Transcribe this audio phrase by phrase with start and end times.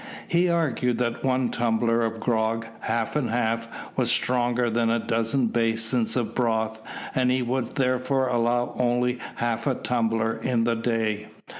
[0.27, 5.45] He argued that one tumbler of grog, half and half, was stronger than a dozen
[5.45, 6.81] basins of broth,
[7.13, 11.27] and he would therefore allow only half a tumbler in the day.